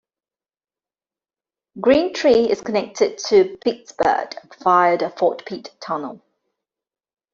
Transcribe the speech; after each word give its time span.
Green 1.79 2.11
Tree 2.15 2.49
is 2.49 2.61
connected 2.61 3.19
to 3.19 3.57
Pittsburgh 3.63 4.33
via 4.63 4.97
the 4.97 5.11
Fort 5.11 5.45
Pitt 5.45 5.75
Tunnel. 5.79 6.23